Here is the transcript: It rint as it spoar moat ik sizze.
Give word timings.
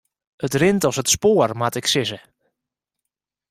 It 0.47 0.53
rint 0.61 0.87
as 0.89 0.97
it 1.01 1.11
spoar 1.13 1.49
moat 1.59 1.77
ik 1.79 1.85
sizze. 1.93 2.19